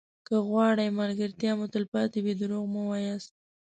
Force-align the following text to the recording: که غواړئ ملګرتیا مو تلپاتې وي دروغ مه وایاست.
که 0.27 0.35
غواړئ 0.47 0.87
ملګرتیا 0.99 1.51
مو 1.57 1.65
تلپاتې 1.73 2.19
وي 2.21 2.33
دروغ 2.41 2.63
مه 2.73 2.83
وایاست. 2.89 3.31